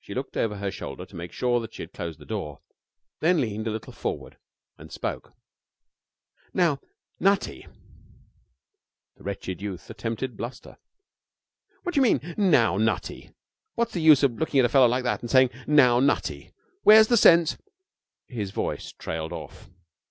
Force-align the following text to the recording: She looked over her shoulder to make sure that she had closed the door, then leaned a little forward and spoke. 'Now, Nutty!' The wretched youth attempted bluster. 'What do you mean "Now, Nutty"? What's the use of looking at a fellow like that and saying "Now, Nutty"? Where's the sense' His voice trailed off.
She 0.00 0.14
looked 0.14 0.38
over 0.38 0.56
her 0.56 0.70
shoulder 0.70 1.04
to 1.04 1.14
make 1.16 1.32
sure 1.32 1.60
that 1.60 1.74
she 1.74 1.82
had 1.82 1.92
closed 1.92 2.18
the 2.18 2.24
door, 2.24 2.60
then 3.18 3.42
leaned 3.42 3.66
a 3.66 3.70
little 3.70 3.92
forward 3.92 4.38
and 4.78 4.90
spoke. 4.90 5.34
'Now, 6.54 6.80
Nutty!' 7.18 7.66
The 9.16 9.22
wretched 9.22 9.60
youth 9.60 9.90
attempted 9.90 10.38
bluster. 10.38 10.78
'What 11.82 11.94
do 11.94 11.98
you 11.98 12.02
mean 12.02 12.34
"Now, 12.38 12.78
Nutty"? 12.78 13.32
What's 13.74 13.92
the 13.92 14.00
use 14.00 14.22
of 14.22 14.38
looking 14.38 14.60
at 14.60 14.64
a 14.64 14.70
fellow 14.70 14.88
like 14.88 15.04
that 15.04 15.20
and 15.20 15.30
saying 15.30 15.50
"Now, 15.66 16.00
Nutty"? 16.00 16.54
Where's 16.84 17.08
the 17.08 17.18
sense' 17.18 17.58
His 18.28 18.52
voice 18.52 18.92
trailed 18.92 19.34
off. 19.34 19.68